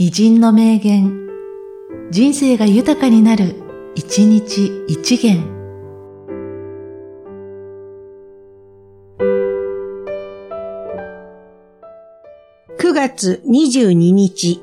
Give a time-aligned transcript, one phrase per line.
[0.00, 1.26] 偉人の名言、
[2.12, 3.56] 人生が豊かになる、
[3.96, 5.42] 一日一元。
[12.78, 14.62] 9月22日、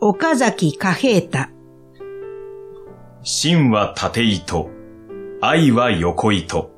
[0.00, 1.50] 岡崎貨幣太。
[3.22, 4.70] 真は縦糸、
[5.42, 6.70] 愛は横糸。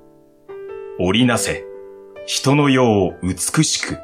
[0.98, 1.64] 織りなせ、
[2.26, 4.03] 人の世を美しく。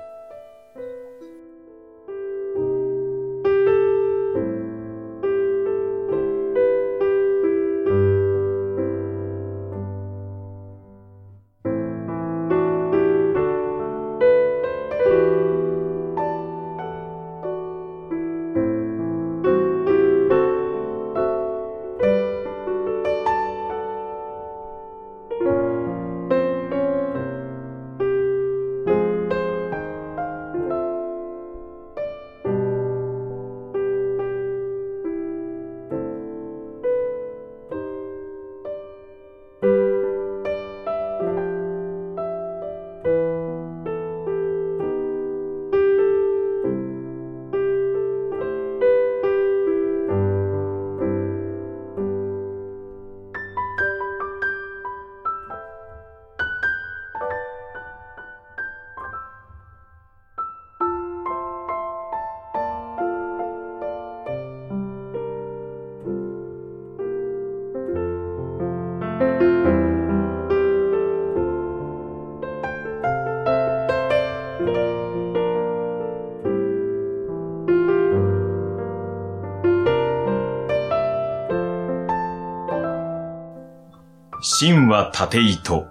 [84.53, 85.87] 真は縦糸、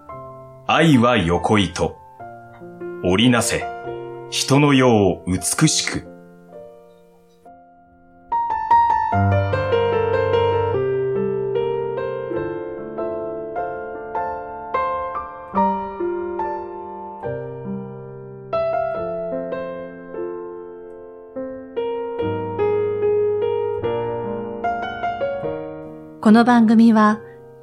[0.67, 1.95] 愛は横糸。
[3.05, 3.63] 織りなせ、
[4.29, 6.03] 人の世を美しく。
[26.21, 27.21] この番組は、